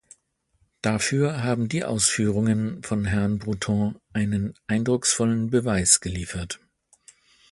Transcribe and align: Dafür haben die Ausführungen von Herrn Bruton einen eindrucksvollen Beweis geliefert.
Dafür 0.81 1.43
haben 1.43 1.69
die 1.69 1.83
Ausführungen 1.83 2.81
von 2.81 3.05
Herrn 3.05 3.37
Bruton 3.37 3.97
einen 4.13 4.55
eindrucksvollen 4.65 5.51
Beweis 5.51 5.99
geliefert. 5.99 6.59